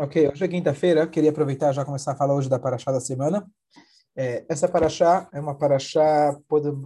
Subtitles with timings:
[0.00, 3.44] Ok, hoje é quinta-feira, queria aproveitar já começar a falar hoje da Paraxá da semana.
[4.14, 6.38] É, essa Paraxá é uma Paraxá,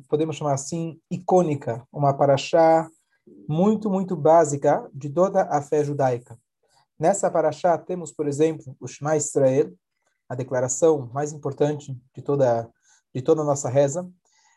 [0.08, 2.88] podemos chamar assim, icônica, uma Paraxá
[3.46, 6.38] muito, muito básica de toda a fé judaica.
[6.98, 9.70] Nessa Paraxá temos, por exemplo, o Shema Israel,
[10.26, 12.66] a declaração mais importante de toda,
[13.14, 14.08] de toda a nossa reza.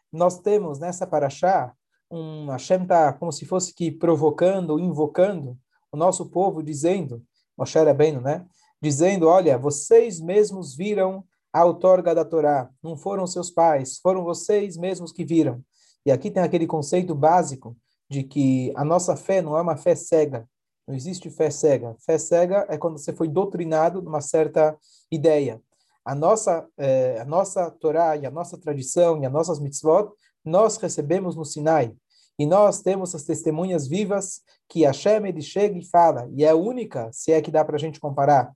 [0.10, 1.74] Nós temos nessa Paraxá,
[2.10, 5.58] um Hashem está como se fosse que provocando, invocando
[5.92, 7.22] o nosso povo, dizendo
[7.58, 8.46] Moshe Rabbeinu, né?
[8.82, 14.76] Dizendo, olha, vocês mesmos viram a outorga da Torá, não foram seus pais, foram vocês
[14.76, 15.64] mesmos que viram.
[16.06, 17.76] E aqui tem aquele conceito básico
[18.10, 20.48] de que a nossa fé não é uma fé cega,
[20.88, 21.96] não existe fé cega.
[22.06, 24.78] Fé cega é quando você foi doutrinado numa certa
[25.12, 25.62] ideia.
[26.04, 30.12] A nossa, eh, a nossa Torá e a nossa tradição e as nossas mitzvot,
[30.44, 31.96] nós recebemos no Sinai.
[32.38, 36.56] E nós temos as testemunhas vivas que Hashem ele chega e fala, e é a
[36.56, 38.52] única, se é que dá para a gente comparar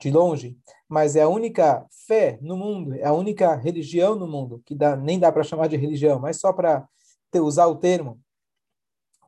[0.00, 0.56] de longe,
[0.88, 4.96] mas é a única fé no mundo, é a única religião no mundo, que dá,
[4.96, 6.88] nem dá para chamar de religião, mas só para
[7.36, 8.18] usar o termo,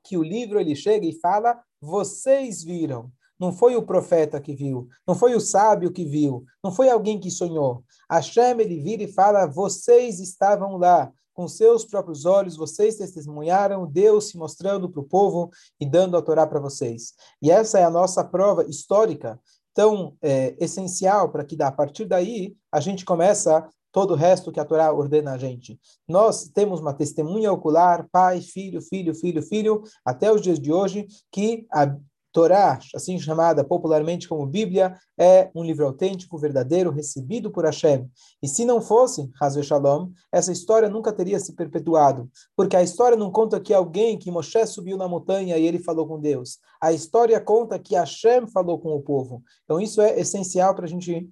[0.04, 3.12] que o livro ele chega e fala, vocês viram.
[3.38, 7.18] Não foi o profeta que viu, não foi o sábio que viu, não foi alguém
[7.18, 7.84] que sonhou.
[8.08, 14.28] Hashem ele vira e fala, vocês estavam lá, com seus próprios olhos, vocês testemunharam Deus
[14.28, 17.14] se mostrando para o povo e dando a Torá para vocês.
[17.40, 19.40] E essa é a nossa prova histórica,
[19.74, 24.58] tão é, essencial para que a partir daí a gente começa todo o resto que
[24.58, 25.78] a Torá ordena a gente.
[26.08, 31.06] Nós temos uma testemunha ocular, pai, filho, filho, filho, filho, até os dias de hoje,
[31.30, 31.94] que a
[32.32, 38.10] Torá, assim chamada popularmente como Bíblia, é um livro autêntico, verdadeiro, recebido por Hashem.
[38.42, 42.30] E se não fosse, Hazve Shalom, essa história nunca teria se perpetuado.
[42.56, 46.08] Porque a história não conta que alguém, que Moshe subiu na montanha e ele falou
[46.08, 46.58] com Deus.
[46.80, 49.42] A história conta que Hashem falou com o povo.
[49.64, 51.30] Então isso é essencial para a gente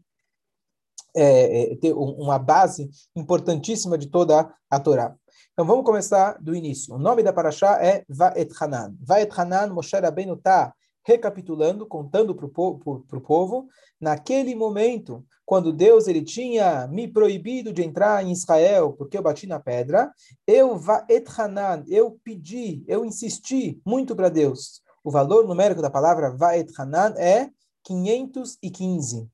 [1.17, 5.17] é, é, ter uma base importantíssima de toda a Torá.
[5.53, 6.95] Então vamos começar do início.
[6.95, 8.95] O nome da paraxá é Vaet Hanan.
[9.01, 10.73] Vaet Hanan, Moshe Rabbeinu está
[11.11, 13.69] recapitulando, contando para o povo, povo,
[14.01, 19.47] naquele momento, quando Deus ele tinha me proibido de entrar em Israel, porque eu bati
[19.47, 20.13] na pedra,
[20.47, 24.83] eu vaethanan, eu pedi, eu insisti muito para Deus.
[25.03, 27.51] O valor numérico da palavra vaethanan é
[27.83, 29.29] 515.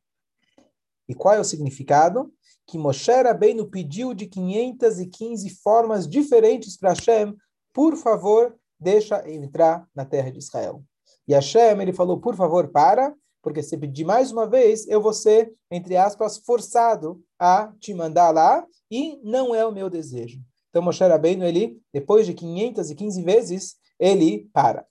[1.09, 2.33] E qual é o significado?
[2.67, 7.37] Que Moshe Rabbeinu pediu de 515 formas diferentes para Hashem,
[7.75, 10.83] por favor, deixa eu entrar na terra de Israel.
[11.27, 15.13] E Hashem, ele falou, por favor, para, porque se pedir mais uma vez, eu vou
[15.13, 20.41] ser, entre aspas, forçado a te mandar lá, e não é o meu desejo.
[20.71, 24.87] Então, Moshe Rabbeinu, ele, depois de 515 vezes, ele para.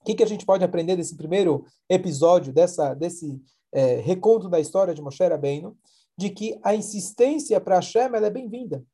[0.00, 3.40] O que, que a gente pode aprender desse primeiro episódio, dessa, desse
[3.72, 5.76] é, reconto da história de Moshe Rabbeinu?
[6.16, 8.84] De que a insistência para Hashem ela é bem-vinda.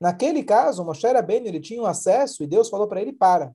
[0.00, 3.54] Naquele caso, Moshe Rabbeinu ele tinha um acesso e Deus falou para ele, para.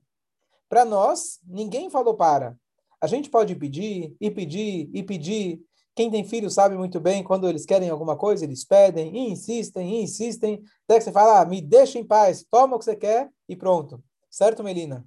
[0.68, 2.56] Para nós, ninguém falou para.
[3.00, 5.60] A gente pode pedir e pedir e pedir.
[5.94, 9.96] Quem tem filho sabe muito bem, quando eles querem alguma coisa, eles pedem e insistem
[9.96, 12.94] e insistem, até que você fala, ah, me deixa em paz, toma o que você
[12.94, 14.02] quer e pronto.
[14.28, 15.06] Certo, Melina?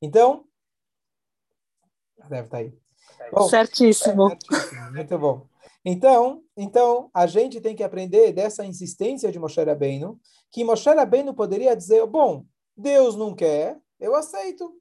[0.00, 0.44] Então,
[2.28, 2.72] deve estar tá aí.
[3.30, 4.28] Bom, certíssimo.
[4.28, 4.92] É, certíssimo.
[4.92, 5.46] Muito bom.
[5.84, 10.18] Então, então, a gente tem que aprender dessa insistência de Moshe Rabbeinu,
[10.50, 14.74] que Moshe Rabbeinu poderia dizer, bom, Deus não quer, eu aceito.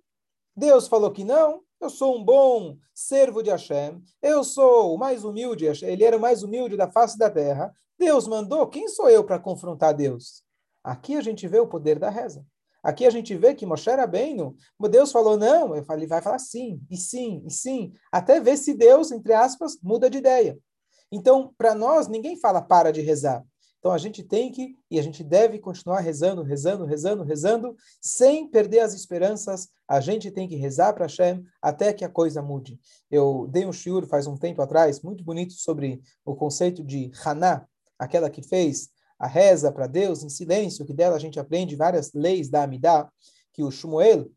[0.56, 5.24] Deus falou que não, eu sou um bom servo de Hashem, eu sou o mais
[5.24, 7.74] humilde, ele era o mais humilde da face da terra.
[7.98, 10.44] Deus mandou, quem sou eu para confrontar Deus?
[10.84, 12.46] Aqui a gente vê o poder da reza.
[12.84, 14.58] Aqui a gente vê que Moshe Rabbeinu,
[14.90, 19.10] Deus falou não, ele vai falar sim, e sim, e sim, até ver se Deus,
[19.12, 20.60] entre aspas, muda de ideia.
[21.10, 23.46] Então, para nós, ninguém fala para de rezar.
[23.84, 28.48] Então a gente tem que e a gente deve continuar rezando, rezando, rezando, rezando, sem
[28.48, 29.68] perder as esperanças.
[29.86, 32.80] A gente tem que rezar para Hashem até que a coisa mude.
[33.12, 37.68] Eu dei um shiur faz um tempo atrás, muito bonito, sobre o conceito de Haná,
[38.00, 38.88] aquela que fez
[39.20, 43.12] a reza para Deus em silêncio, que dela a gente aprende várias leis da Amidah,
[43.52, 44.32] que o Shmuel,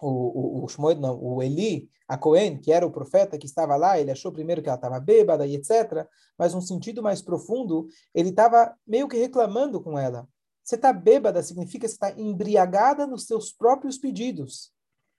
[0.00, 3.76] o, o, o Shmuel, não, o Eli, a Cohen, que era o profeta que estava
[3.76, 6.06] lá, ele achou primeiro que ela estava bêbada e etc.
[6.38, 10.26] Mas um sentido mais profundo, ele estava meio que reclamando com ela.
[10.64, 14.70] Você está bêbada significa que está embriagada nos seus próprios pedidos.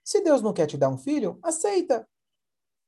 [0.04, 2.08] Se Deus não quer te dar um filho, aceita.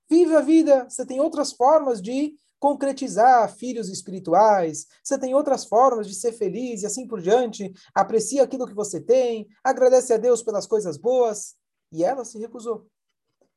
[0.09, 0.87] Vive a vida.
[0.89, 6.83] Você tem outras formas de concretizar filhos espirituais, você tem outras formas de ser feliz
[6.83, 7.73] e assim por diante.
[7.93, 11.55] Aprecia aquilo que você tem, agradece a Deus pelas coisas boas.
[11.91, 12.87] E ela se recusou.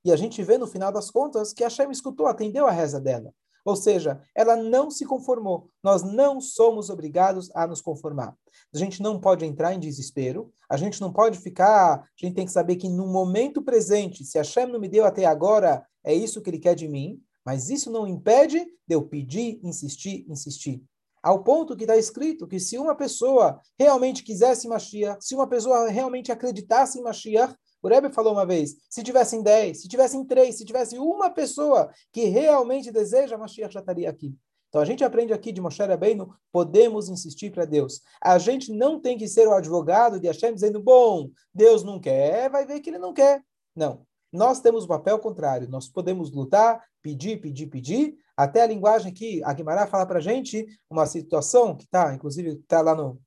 [0.04, 3.32] E a gente vê no final das contas que Hashem escutou, atendeu a reza dela.
[3.64, 5.70] Ou seja, ela não se conformou.
[5.82, 8.36] Nós não somos obrigados a nos conformar.
[8.74, 11.94] A gente não pode entrar em desespero, a gente não pode ficar.
[11.94, 15.24] A gente tem que saber que no momento presente, se Hashem não me deu até
[15.24, 19.58] agora, é isso que ele quer de mim, mas isso não impede de eu pedir,
[19.62, 20.82] insistir, insistir.
[21.22, 25.88] Ao ponto que está escrito que se uma pessoa realmente quisesse Mashiach, se uma pessoa
[25.88, 30.56] realmente acreditasse em Mashiach, o Rebbe falou uma vez, se tivessem dez, se tivessem três,
[30.56, 34.34] se tivesse uma pessoa que realmente deseja, Mashiach já estaria aqui.
[34.70, 38.00] Então a gente aprende aqui de Moshe Rabbeinu, podemos insistir para Deus.
[38.22, 42.48] A gente não tem que ser o advogado de Hashem dizendo, bom, Deus não quer,
[42.48, 43.42] vai ver que ele não quer.
[43.76, 44.00] Não.
[44.32, 45.68] Nós temos o papel contrário.
[45.68, 50.22] Nós podemos lutar, pedir, pedir, pedir, até a linguagem que a Guimarães fala para a
[50.22, 53.20] gente, uma situação que está, inclusive, está lá no,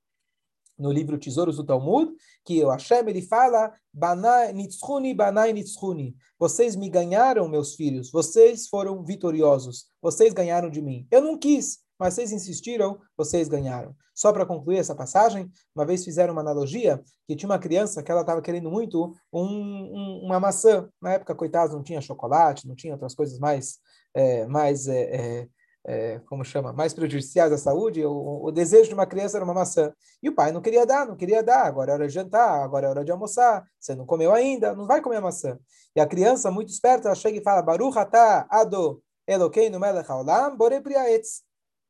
[0.77, 2.12] no livro Tesouros do Talmud,
[2.45, 6.15] que o Hashem ele fala, Banai nitzchuni, banai nitzchuni.
[6.38, 11.07] Vocês me ganharam, meus filhos, vocês foram vitoriosos, vocês ganharam de mim.
[11.09, 13.95] Eu não quis, mas vocês insistiram, vocês ganharam.
[14.13, 18.12] Só para concluir essa passagem, uma vez fizeram uma analogia que tinha uma criança que
[18.12, 20.89] ela estava querendo muito um, um, uma maçã.
[21.00, 23.77] Na época, coitados, não tinha chocolate, não tinha outras coisas mais,
[24.15, 25.50] é, mais é, é,
[25.88, 29.54] é, como chama, mais prejudiciais à saúde, o, o, desejo de uma criança era uma
[29.54, 29.94] maçã.
[30.22, 32.88] E o pai não queria dar, não queria dar, agora é hora de jantar, agora
[32.88, 35.57] é hora de almoçar, você não comeu ainda, não vai comer a maçã.
[35.95, 40.57] E a criança, muito esperta, ela chega e fala, Baruch atah ado Elokeinu melech haolam
[40.57, 40.81] bore.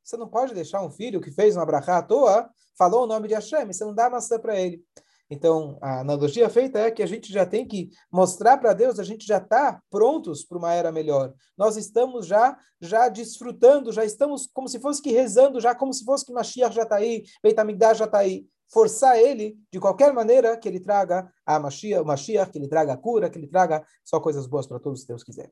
[0.04, 3.28] Você não pode deixar um filho que fez uma brachá à toa, falou o nome
[3.28, 4.82] de Hashem, você não dá maçã para ele.
[5.30, 9.04] Então, a analogia feita é que a gente já tem que mostrar para Deus, a
[9.04, 11.34] gente já está prontos para uma era melhor.
[11.58, 16.06] Nós estamos já já desfrutando, já estamos como se fosse que rezando, já como se
[16.06, 18.48] fosse que Mashiach já está aí, Beit HaMikdash já está aí.
[18.70, 22.94] Forçar ele, de qualquer maneira, que ele traga a Mashiach, o Mashiach, que ele traga
[22.94, 25.52] a cura, que ele traga só coisas boas para todos, se Deus quiser.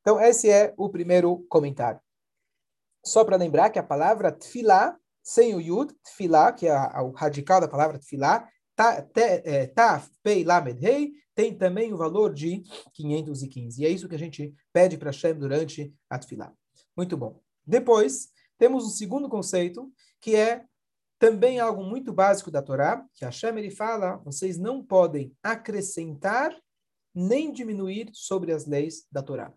[0.00, 2.00] Então, esse é o primeiro comentário.
[3.04, 7.60] Só para lembrar que a palavra tfilá, sem o yud, tfilá, que é o radical
[7.60, 12.62] da palavra tfilá, Taf, Pei, Lamed, Rei, tem também o valor de
[12.94, 13.82] 515.
[13.82, 16.18] E é isso que a gente pede para Hashem durante a.
[16.96, 17.40] Muito bom.
[17.66, 18.28] Depois,
[18.58, 19.90] temos um segundo conceito,
[20.20, 20.64] que é
[21.18, 26.52] também algo muito básico da Torá, que Hashem ele fala, vocês não podem acrescentar
[27.14, 29.52] nem diminuir sobre as leis da Torá.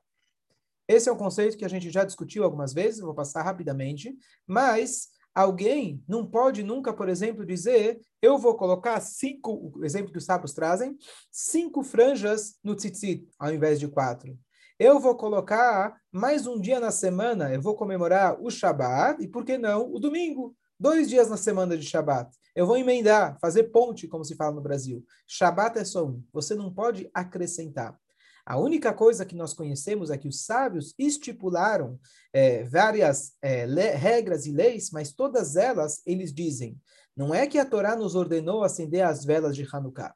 [0.88, 4.16] Esse é um conceito que a gente já discutiu algumas vezes, vou passar rapidamente,
[4.46, 10.18] mas Alguém não pode nunca, por exemplo, dizer: eu vou colocar cinco, o exemplo que
[10.18, 10.98] os sábios trazem,
[11.30, 14.40] cinco franjas no tzitzit, ao invés de quatro.
[14.80, 19.44] Eu vou colocar mais um dia na semana, eu vou comemorar o Shabat e, por
[19.44, 20.56] que não, o domingo.
[20.80, 22.30] Dois dias na semana de Shabat.
[22.54, 25.04] Eu vou emendar, fazer ponte, como se fala no Brasil.
[25.28, 26.24] Shabat é só um.
[26.32, 27.98] Você não pode acrescentar.
[28.46, 32.00] A única coisa que nós conhecemos é que os sábios estipularam
[32.32, 33.66] é, várias é,
[33.96, 36.80] regras e leis, mas todas elas eles dizem:
[37.18, 40.14] não é que a Torá nos ordenou acender as velas de Hanukkah.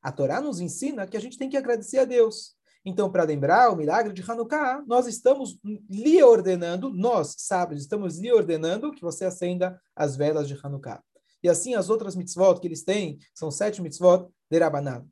[0.00, 2.56] A Torá nos ensina que a gente tem que agradecer a Deus.
[2.82, 5.58] Então, para lembrar o milagre de Hanukkah, nós estamos
[5.90, 11.02] lhe ordenando, nós, sábios, estamos lhe ordenando que você acenda as velas de Hanukkah.
[11.42, 15.06] E assim as outras mitzvot que eles têm, são sete mitzvot de Rabbanan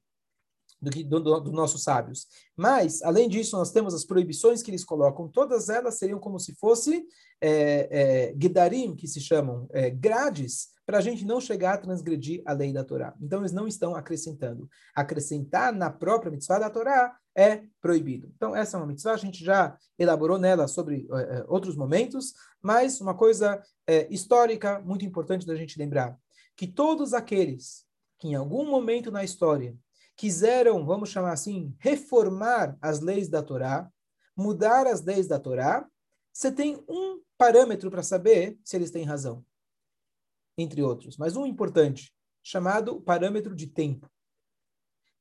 [0.85, 2.27] do dos do, do nossos sábios.
[2.57, 6.55] Mas, além disso, nós temos as proibições que eles colocam, todas elas seriam como se
[6.55, 7.05] fosse
[7.41, 12.53] é, é, que se chamam é, grades, para a gente não chegar a transgredir a
[12.53, 13.15] lei da Torá.
[13.21, 14.69] Então, eles não estão acrescentando.
[14.95, 18.31] Acrescentar na própria mitzvah da Torá é proibido.
[18.37, 22.35] Então, essa é uma mitzvah, a gente já elaborou nela sobre é, é, outros momentos,
[22.63, 26.17] mas uma coisa é, histórica muito importante da gente lembrar,
[26.57, 27.85] que todos aqueles
[28.19, 29.77] que em algum momento na história
[30.17, 33.91] quiseram, vamos chamar assim, reformar as leis da Torá,
[34.37, 35.89] mudar as leis da Torá,
[36.33, 39.45] você tem um parâmetro para saber se eles têm razão,
[40.59, 44.11] entre outros, mas um importante, chamado parâmetro de tempo.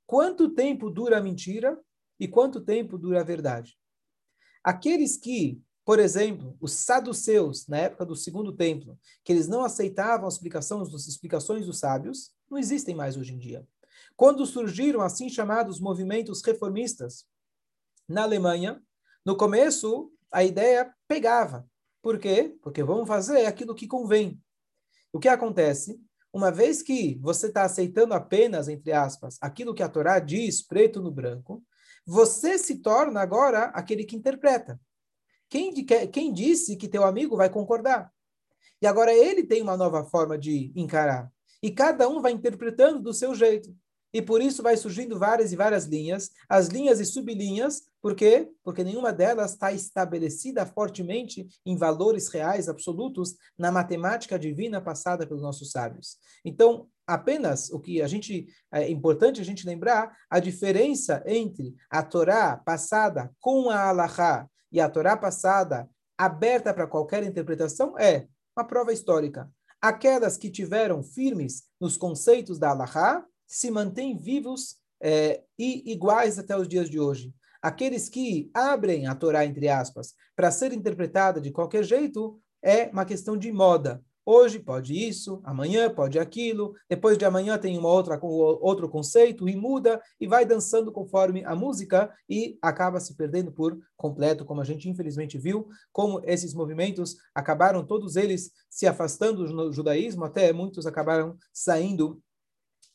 [0.06, 1.80] Quanto tempo dura a mentira
[2.20, 3.78] e quanto tempo dura a verdade?
[4.64, 10.28] Aqueles que, por exemplo, os saduceus, na época do segundo templo, que eles não aceitavam
[10.28, 13.68] as explicações, as explicações dos sábios, não existem mais hoje em dia.
[14.16, 17.26] Quando surgiram assim chamados movimentos reformistas
[18.08, 18.82] na Alemanha,
[19.26, 21.68] no começo a ideia pegava.
[22.02, 22.58] Por quê?
[22.62, 24.42] Porque vamos fazer aquilo que convém.
[25.12, 26.00] O que acontece?
[26.34, 31.00] Uma vez que você está aceitando apenas, entre aspas, aquilo que a Torá diz, preto
[31.00, 31.64] no branco,
[32.06, 34.80] você se torna agora aquele que interpreta.
[35.48, 35.72] Quem,
[36.12, 38.12] quem disse que teu amigo vai concordar?
[38.82, 41.32] E agora ele tem uma nova forma de encarar.
[41.62, 43.74] E cada um vai interpretando do seu jeito.
[44.14, 48.52] E por isso vai surgindo várias e várias linhas, as linhas e sublinhas, por quê?
[48.64, 55.42] Porque nenhuma delas está estabelecida fortemente em valores reais absolutos na matemática divina passada pelos
[55.42, 56.18] nossos sábios.
[56.46, 62.04] Então, apenas o que a gente é importante a gente lembrar a diferença entre a
[62.04, 68.66] Torá passada com a Alahá e a Torá passada aberta para qualquer interpretação é uma
[68.66, 69.50] prova histórica.
[69.82, 76.58] Aquelas que tiveram firmes nos conceitos da Alahá se mantêm vivos é, e iguais até
[76.58, 77.34] os dias de hoje.
[77.62, 83.06] Aqueles que abrem a Torá, entre aspas, para ser interpretada de qualquer jeito, é uma
[83.06, 84.04] questão de moda.
[84.26, 89.56] Hoje pode isso, amanhã pode aquilo, depois de amanhã tem uma outra, outro conceito e
[89.56, 94.64] muda e vai dançando conforme a música e acaba se perdendo por completo, como a
[94.64, 100.86] gente infelizmente viu, como esses movimentos acabaram todos eles se afastando do judaísmo, até muitos
[100.86, 102.22] acabaram saindo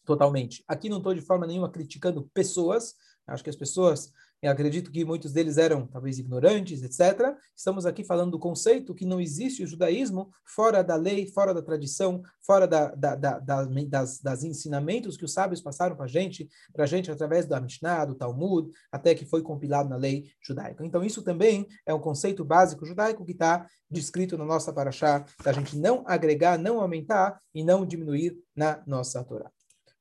[0.08, 0.64] totalmente.
[0.66, 2.94] Aqui não estou de forma nenhuma criticando pessoas,
[3.26, 4.10] acho que as pessoas,
[4.42, 7.36] acredito que muitos deles eram talvez ignorantes, etc.
[7.54, 11.60] Estamos aqui falando do conceito que não existe o judaísmo fora da lei, fora da
[11.60, 16.48] tradição, fora da, da, da, das, das ensinamentos que os sábios passaram para a gente,
[16.72, 20.86] para a gente através da Mishnah, do Talmud, até que foi compilado na lei judaica.
[20.86, 25.52] Então isso também é um conceito básico judaico que está descrito na nossa paraxá, da
[25.52, 29.50] gente não agregar, não aumentar e não diminuir na nossa Torá.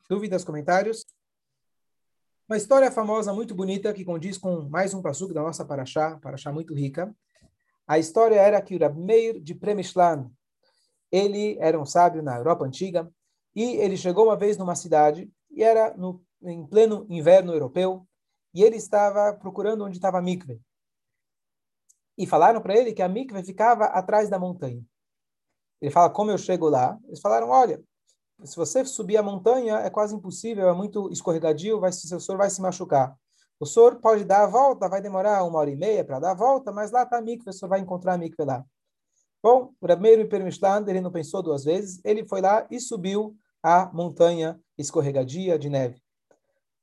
[0.10, 1.06] Dúvidas, comentários?
[2.48, 6.50] Uma história famosa, muito bonita, que condiz com mais um passuco da nossa Paraxá, Paraxá
[6.50, 7.14] muito rica.
[7.86, 10.32] A história era que o Rab Meir de Premishlan,
[11.12, 13.12] ele era um sábio na Europa Antiga,
[13.54, 18.08] e ele chegou uma vez numa cidade, e era no, em pleno inverno europeu,
[18.54, 20.62] e ele estava procurando onde estava a mikve.
[22.18, 24.82] E falaram para ele que a mikve ficava atrás da montanha.
[25.82, 26.98] Ele fala, como eu chego lá?
[27.08, 27.84] Eles falaram, olha,
[28.44, 32.50] se você subir a montanha, é quase impossível, é muito escorregadio, vai, o senhor vai
[32.50, 33.16] se machucar.
[33.60, 36.36] O senhor pode dar a volta, vai demorar uma hora e meia para dar a
[36.36, 38.64] volta, mas lá está a mikve, o senhor vai encontrar a mikve lá.
[39.42, 43.90] Bom, o primeiro Permishland, ele não pensou duas vezes, ele foi lá e subiu a
[43.92, 46.02] montanha escorregadia de neve.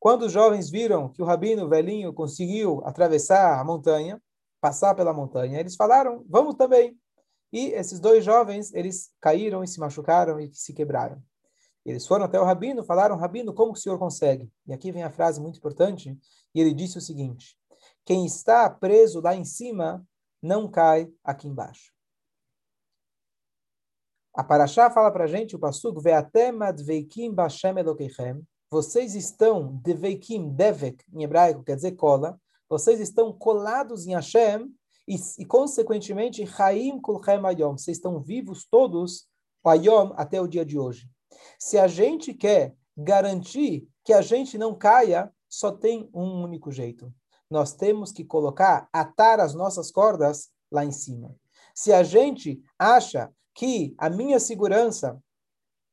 [0.01, 4.21] Quando os jovens viram que o rabino velhinho conseguiu atravessar a montanha,
[4.61, 6.99] passar pela montanha, eles falaram, vamos também.
[7.53, 11.23] E esses dois jovens, eles caíram e se machucaram e se quebraram.
[11.85, 14.51] Eles foram até o rabino, falaram, rabino, como o senhor consegue?
[14.67, 16.19] E aqui vem a frase muito importante,
[16.55, 17.59] e ele disse o seguinte:
[18.05, 20.07] quem está preso lá em cima
[20.43, 21.93] não cai aqui embaixo.
[24.35, 25.61] A Paraxá fala para a gente, o
[27.79, 34.75] elokeichem, vocês estão, deveikim, devek, em hebraico, quer dizer cola, vocês estão colados em Hashem,
[35.07, 39.29] e, e consequentemente, Chaim kulchem ayom, vocês estão vivos todos,
[39.65, 41.09] ayom, até o dia de hoje.
[41.59, 47.13] Se a gente quer garantir que a gente não caia, só tem um único jeito.
[47.51, 51.35] Nós temos que colocar, atar as nossas cordas lá em cima.
[51.75, 55.21] Se a gente acha que a minha segurança,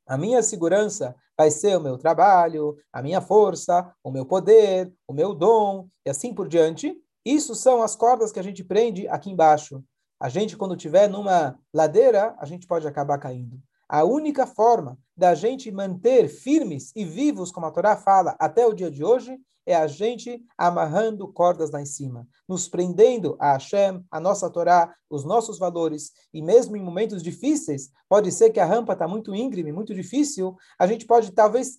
[0.08, 5.14] a minha segurança vai ser o meu trabalho, a minha força, o meu poder, o
[5.14, 6.96] meu dom e assim por diante,
[7.26, 9.84] isso são as cordas que a gente prende aqui embaixo.
[10.20, 13.60] A gente, quando estiver numa ladeira, a gente pode acabar caindo.
[13.92, 18.72] A única forma da gente manter firmes e vivos, como a Torá fala, até o
[18.72, 24.02] dia de hoje, é a gente amarrando cordas lá em cima, nos prendendo a Hashem,
[24.10, 26.14] a nossa Torá, os nossos valores.
[26.34, 30.56] E mesmo em momentos difíceis, pode ser que a rampa está muito íngreme, muito difícil,
[30.80, 31.78] a gente pode talvez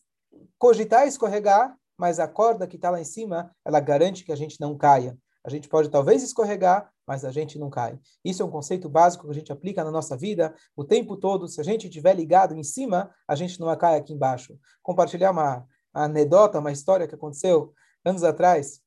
[0.58, 4.60] cogitar escorregar, mas a corda que está lá em cima, ela garante que a gente
[4.60, 5.16] não caia.
[5.44, 7.98] A gente pode talvez escorregar, mas a gente não cai.
[8.24, 11.48] Isso é um conceito básico que a gente aplica na nossa vida o tempo todo.
[11.48, 14.56] Se a gente estiver ligado em cima, a gente não cai aqui embaixo.
[14.82, 18.80] Compartilhar uma anedota, uma história que aconteceu anos atrás,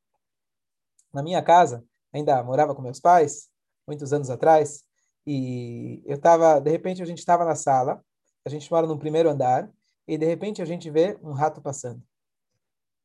[1.13, 1.83] na minha casa,
[2.13, 3.49] ainda morava com meus pais,
[3.87, 4.83] muitos anos atrás,
[5.25, 8.03] e eu estava, de repente a gente estava na sala,
[8.45, 9.71] a gente mora no primeiro andar,
[10.07, 12.01] e de repente a gente vê um rato passando.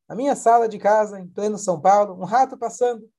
[0.07, 3.09] Na minha sala de casa, em pleno São Paulo, um rato passando.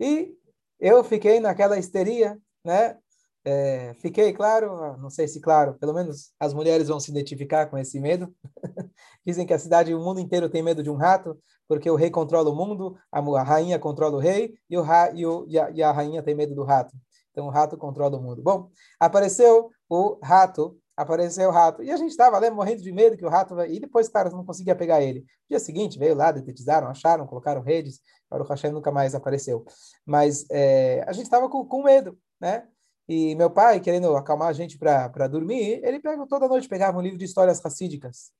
[0.00, 0.34] E
[0.80, 2.98] eu fiquei naquela histeria, né?
[3.44, 7.76] É, fiquei claro, não sei se claro, pelo menos as mulheres vão se identificar com
[7.76, 8.32] esse medo.
[9.26, 12.10] Dizem que a cidade, o mundo inteiro tem medo de um rato, porque o rei
[12.10, 14.84] controla o mundo, a, rainha controla o rei e, o,
[15.14, 16.94] e, o, e, a, e a rainha tem medo do rato.
[17.32, 18.42] Então o rato controla o mundo.
[18.42, 18.70] Bom,
[19.00, 21.82] apareceu o rato apareceu o rato.
[21.82, 23.70] E a gente estava ali morrendo de medo que o rato vai...
[23.70, 25.20] E depois, cara, não conseguia pegar ele.
[25.20, 28.00] No dia seguinte, veio lá, detetizaram, acharam, colocaram redes.
[28.30, 29.64] O Hashem nunca mais apareceu.
[30.06, 32.66] Mas é, a gente estava com, com medo, né?
[33.08, 37.02] E meu pai, querendo acalmar a gente para dormir, ele pega toda noite pegava um
[37.02, 38.30] livro de histórias racídicas.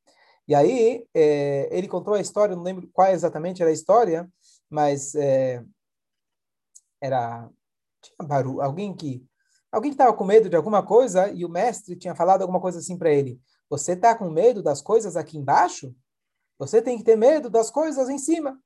[0.46, 4.28] E aí, é, ele contou a história, não lembro qual exatamente era a história,
[4.70, 5.62] mas é,
[7.00, 7.48] era
[8.00, 9.24] tinha barulho, alguém que
[9.72, 12.78] alguém que estava com medo de alguma coisa e o mestre tinha falado alguma coisa
[12.78, 15.94] assim para ele: Você está com medo das coisas aqui embaixo?
[16.58, 18.60] Você tem que ter medo das coisas em cima.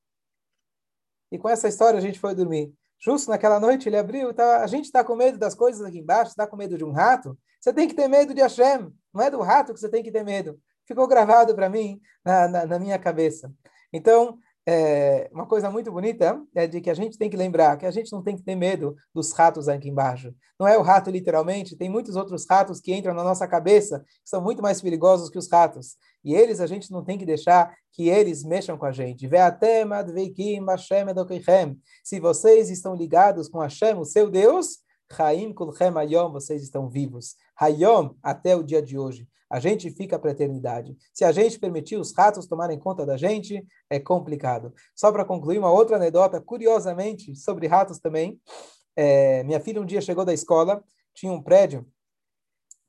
[1.31, 2.73] E com essa história a gente foi dormir.
[2.99, 6.31] Justo naquela noite ele abriu, tá, a gente está com medo das coisas aqui embaixo,
[6.31, 7.37] está com medo de um rato?
[7.59, 10.11] Você tem que ter medo de Hashem, não é do rato que você tem que
[10.11, 10.59] ter medo.
[10.85, 13.51] Ficou gravado para mim na, na, na minha cabeça.
[13.91, 17.85] Então, é, uma coisa muito bonita é de que a gente tem que lembrar que
[17.85, 20.35] a gente não tem que ter medo dos ratos aqui embaixo.
[20.59, 24.29] Não é o rato literalmente, tem muitos outros ratos que entram na nossa cabeça que
[24.29, 25.95] são muito mais perigosos que os ratos.
[26.21, 29.25] E eles a gente não tem que deixar que eles mexam com a gente.
[32.03, 34.79] Se vocês estão ligados com Hashem, o seu Deus,
[36.33, 37.35] vocês estão vivos.
[37.57, 39.25] Hayom, até o dia de hoje.
[39.49, 40.95] A gente fica para a eternidade.
[41.13, 44.73] Se a gente permitir os ratos tomarem conta da gente, é complicado.
[44.95, 48.39] Só para concluir, uma outra anedota, curiosamente, sobre ratos também.
[48.95, 51.87] É, minha filha um dia chegou da escola, tinha um prédio,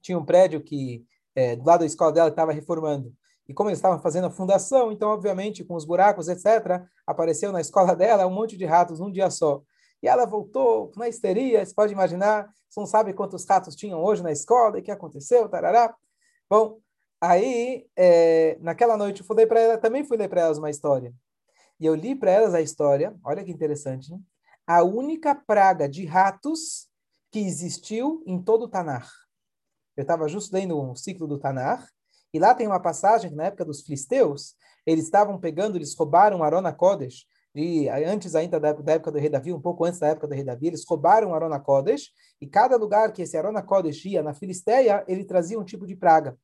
[0.00, 3.14] tinha um prédio que, é, do lado da escola dela, estava reformando.
[3.48, 7.60] E como eles estavam fazendo a fundação, então, obviamente, com os buracos, etc., apareceu na
[7.60, 9.62] escola dela um monte de ratos num dia só.
[10.02, 14.22] E ela voltou na histeria, você pode imaginar, você não sabe quantos ratos tinham hoje
[14.22, 15.94] na escola, e o que aconteceu, tarará.
[16.50, 16.80] Bom,
[17.20, 21.12] aí, é, naquela noite, eu falei para ela, também fui ler para elas uma história.
[21.78, 24.18] E eu li para elas a história, olha que interessante, né?
[24.66, 26.88] a única praga de ratos
[27.30, 29.10] que existiu em todo o Tanar.
[29.96, 31.88] Eu estava justo lendo um ciclo do Tanar,
[32.32, 34.54] e lá tem uma passagem que na época dos filisteus,
[34.86, 37.26] eles estavam pegando, eles roubaram Arona Kodesh,
[37.60, 40.34] e antes ainda da, da, época do rei Davi, um pouco antes da época do
[40.34, 42.10] rei Davi, eles roubaram Arona Kodesh,
[42.40, 45.96] e cada lugar que esse Arona Kodesh ia na Filisteia, ele trazia um tipo de
[45.96, 46.36] praga.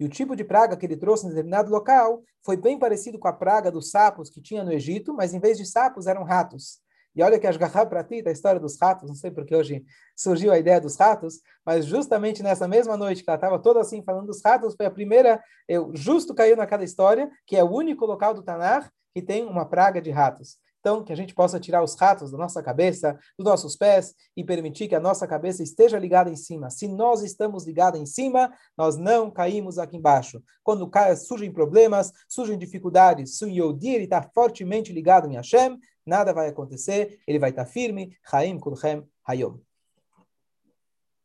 [0.00, 3.28] E o tipo de praga que ele trouxe em determinado local foi bem parecido com
[3.28, 6.80] a praga dos sapos que tinha no Egito, mas em vez de sapos eram ratos.
[7.14, 9.84] E olha que as para ti, a história dos ratos, não sei porque hoje
[10.16, 14.02] surgiu a ideia dos ratos, mas justamente nessa mesma noite que ela estava toda assim
[14.02, 18.06] falando dos ratos, foi a primeira, eu justo caiu naquela história, que é o único
[18.06, 20.58] local do Tanar que tem uma praga de ratos.
[20.82, 24.42] Então, que a gente possa tirar os ratos da nossa cabeça, dos nossos pés e
[24.42, 26.70] permitir que a nossa cabeça esteja ligada em cima.
[26.70, 30.42] Se nós estamos ligados em cima, nós não caímos aqui embaixo.
[30.60, 36.48] Quando surgem problemas, surgem dificuldades, se o Yodir está fortemente ligado em Hashem, nada vai
[36.48, 38.16] acontecer, ele vai estar firme.
[38.28, 39.58] Chaim Kulchem Hayom.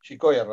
[0.00, 0.46] Chicoia.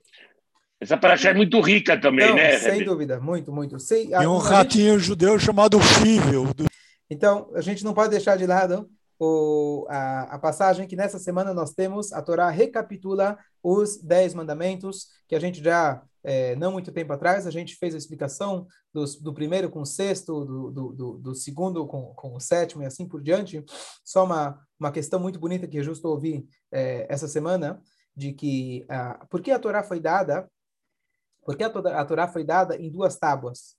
[0.79, 2.57] Essa paraxá é muito rica também, Não, né?
[2.57, 3.79] Sem dúvida, muito, muito.
[3.79, 5.07] Sim, Tem um ratinho gente...
[5.07, 6.53] judeu chamado Fível.
[6.53, 6.65] Do...
[7.09, 8.89] Então, a gente não pode deixar de lado
[9.19, 15.07] o, a, a, passagem que nessa semana nós temos, a Torá recapitula os dez mandamentos,
[15.27, 19.15] que a gente já, é, não muito tempo atrás, a gente fez a explicação dos,
[19.15, 22.85] do primeiro com o sexto, do, do, do, do segundo com, com, o sétimo e
[22.85, 23.63] assim por diante.
[24.03, 27.81] Só uma, uma questão muito bonita que eu justo ouvi é, essa semana,
[28.15, 30.49] de que, a, por que a Torá foi dada,
[31.45, 33.77] porque a, a Torá foi dada em duas tábuas?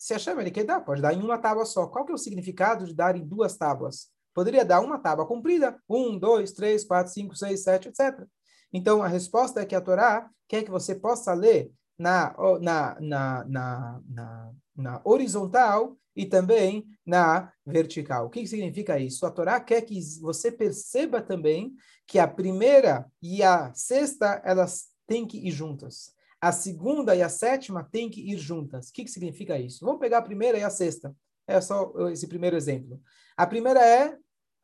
[0.00, 1.86] Se a chama ele quer dar, pode dar em uma tábua só.
[1.86, 4.08] Qual que é o significado de dar em duas tábuas?
[4.32, 8.26] Poderia dar uma tábua comprida, um, dois, três, quatro, cinco, seis, sete, etc.
[8.72, 13.44] Então, a resposta é que a Torá quer que você possa ler na, na, na,
[13.44, 18.24] na, na, na horizontal e também na vertical.
[18.24, 19.26] O que significa isso?
[19.26, 21.74] A Torá quer que você perceba também
[22.06, 26.14] que a primeira e a sexta, elas têm que ir juntas.
[26.40, 28.88] A segunda e a sétima têm que ir juntas.
[28.88, 29.84] O que significa isso?
[29.84, 31.14] Vamos pegar a primeira e a sexta.
[31.46, 33.00] É só esse primeiro exemplo.
[33.36, 34.16] A primeira é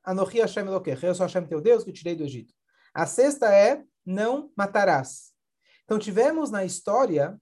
[0.05, 2.55] Anochi Hashem Elokecha, eu sou Hashem teu Deus que tirei do Egito.
[2.95, 5.33] A sexta é não matarás.
[5.85, 7.37] Então tivemos na história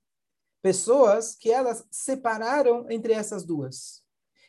[0.62, 4.02] pessoas que elas separaram entre essas duas.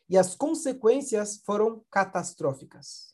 [0.09, 3.13] E as consequências foram catastróficas.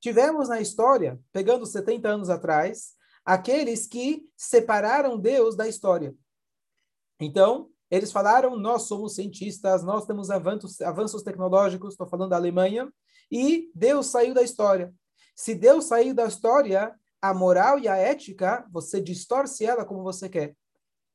[0.00, 6.14] Tivemos na história, pegando 70 anos atrás, aqueles que separaram Deus da história.
[7.20, 12.90] Então, eles falaram: nós somos cientistas, nós temos avanços, avanços tecnológicos, estou falando da Alemanha,
[13.30, 14.94] e Deus saiu da história.
[15.34, 20.28] Se Deus saiu da história, a moral e a ética, você distorce ela como você
[20.28, 20.56] quer.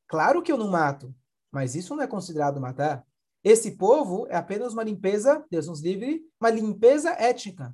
[0.07, 1.13] Claro que eu não mato,
[1.51, 3.05] mas isso não é considerado matar.
[3.43, 7.73] Esse povo é apenas uma limpeza, Deus nos livre, uma limpeza ética.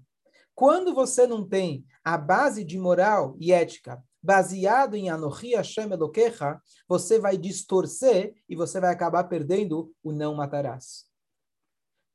[0.54, 6.62] Quando você não tem a base de moral e ética baseado em Anohi Hashem Elokecha,
[6.88, 11.06] você vai distorcer e você vai acabar perdendo o não matarás.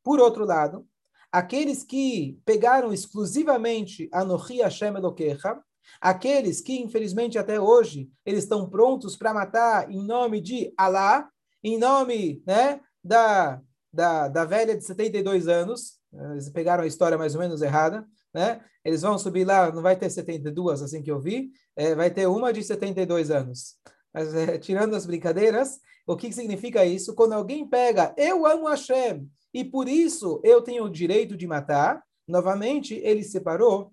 [0.04, 0.86] Por outro lado,
[1.32, 5.60] aqueles que pegaram exclusivamente Anohi Hashem Elokecha,
[6.00, 11.28] aqueles que, infelizmente, até hoje, eles estão prontos para matar em nome de Allah,
[11.62, 13.60] em nome né, da,
[13.92, 18.60] da, da velha de 72 anos, eles pegaram a história mais ou menos errada, né?
[18.84, 22.26] Eles vão subir lá, não vai ter 72, assim que eu vi, é, vai ter
[22.26, 23.76] uma de 72 anos.
[24.12, 27.14] Mas, é, tirando as brincadeiras, o que significa isso?
[27.14, 32.04] Quando alguém pega, eu amo Hashem, e por isso eu tenho o direito de matar,
[32.28, 33.90] novamente ele separou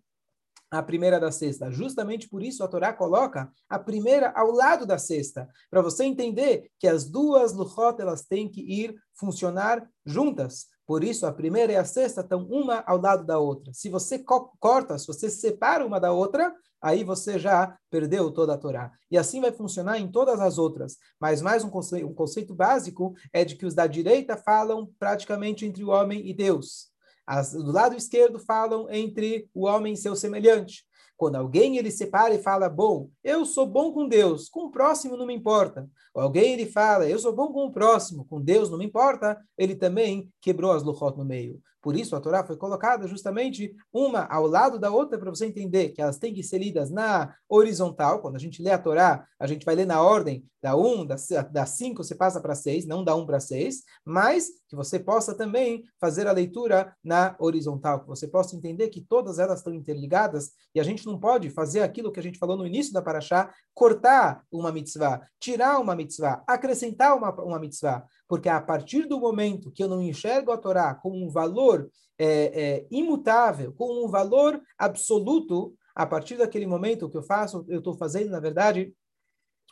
[0.69, 1.71] a primeira da sexta.
[1.71, 6.69] Justamente por isso a Torá coloca a primeira ao lado da sexta, para você entender
[6.77, 10.65] que as duas luchot elas têm que ir funcionar juntas.
[10.86, 13.74] Por isso a primeira e a sexta estão uma ao lado da outra.
[13.74, 18.54] Se você co corta, se você separa uma da outra, aí você já perdeu toda
[18.54, 18.91] a Torá.
[19.10, 20.98] E assim vai funcionar em todas as outras.
[21.19, 25.65] Mas mais um conceito, um conceito básico é de que os da direita falam praticamente
[25.65, 26.91] entre o homem e Deus.
[27.26, 30.84] As, do lado esquerdo falam entre o homem e seu semelhante.
[31.15, 35.15] Quando alguém ele separa e fala, bom, eu sou bom com Deus, com o próximo
[35.15, 35.89] não me importa.
[36.13, 39.39] Ou alguém ele fala, eu sou bom com o próximo, com Deus não me importa,
[39.58, 41.62] ele também quebrou as luchot no meio.
[41.84, 45.89] Por isso a Torá foi colocada justamente uma ao lado da outra para você entender
[45.89, 48.22] que elas têm que ser lidas na horizontal.
[48.22, 51.15] Quando a gente lê a Torá, a gente vai ler na ordem da 1, da,
[51.52, 55.36] da 5 você passa para 6, não da 1 para 6, mas que você possa
[55.36, 60.52] também fazer a leitura na horizontal, que você possa entender que todas elas estão interligadas
[60.74, 63.54] e a gente não pode fazer aquilo que a gente falou no início da Paraxá,
[63.74, 69.71] cortar uma mitzvah, tirar uma mitzvah, acrescentar uma, uma mitzvah porque a partir do momento
[69.71, 74.62] que eu não enxergo a Torá como um valor é, é, imutável, como um valor
[74.77, 78.93] absoluto, a partir daquele momento que eu faço, eu estou fazendo, na verdade,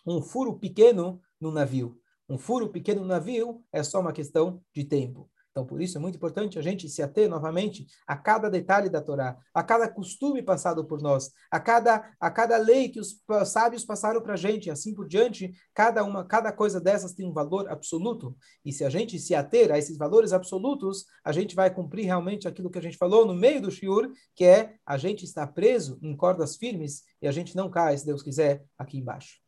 [0.06, 1.98] um furo pequeno no navio.
[2.30, 5.30] Um furo pequeno no navio é só uma questão de tempo.
[5.52, 9.02] Então, por isso é muito importante a gente se ater novamente a cada detalhe da
[9.02, 13.84] Torá, a cada costume passado por nós, a cada, a cada lei que os sábios
[13.84, 17.70] passaram para a gente, assim por diante, cada uma, cada coisa dessas tem um valor
[17.70, 18.36] absoluto.
[18.64, 22.48] E se a gente se ater a esses valores absolutos, a gente vai cumprir realmente
[22.48, 26.00] aquilo que a gente falou no meio do shiur, que é a gente estar preso
[26.02, 29.42] em cordas firmes e a gente não cai, se Deus quiser, aqui embaixo.